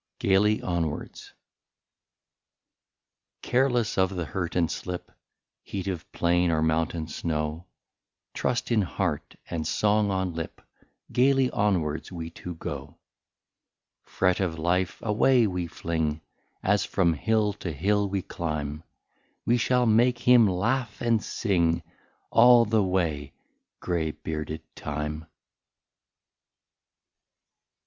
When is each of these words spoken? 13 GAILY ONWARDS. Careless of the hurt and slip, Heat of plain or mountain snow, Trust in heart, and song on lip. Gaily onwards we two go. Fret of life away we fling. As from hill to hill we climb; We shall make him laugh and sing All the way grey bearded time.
13 0.21 0.29
GAILY 0.31 0.61
ONWARDS. 0.63 1.33
Careless 3.43 3.99
of 3.99 4.15
the 4.15 4.25
hurt 4.25 4.55
and 4.55 4.71
slip, 4.71 5.11
Heat 5.61 5.87
of 5.87 6.11
plain 6.11 6.49
or 6.49 6.63
mountain 6.63 7.07
snow, 7.07 7.67
Trust 8.33 8.71
in 8.71 8.81
heart, 8.81 9.35
and 9.47 9.67
song 9.67 10.09
on 10.09 10.33
lip. 10.33 10.59
Gaily 11.11 11.51
onwards 11.51 12.11
we 12.11 12.31
two 12.31 12.55
go. 12.55 12.97
Fret 14.03 14.39
of 14.39 14.57
life 14.57 14.99
away 15.03 15.45
we 15.45 15.67
fling. 15.67 16.21
As 16.63 16.83
from 16.83 17.13
hill 17.13 17.53
to 17.61 17.71
hill 17.71 18.09
we 18.09 18.23
climb; 18.23 18.83
We 19.45 19.57
shall 19.57 19.85
make 19.85 20.17
him 20.17 20.47
laugh 20.47 20.99
and 20.99 21.23
sing 21.23 21.83
All 22.31 22.65
the 22.65 22.81
way 22.81 23.33
grey 23.79 24.09
bearded 24.09 24.63
time. 24.75 25.27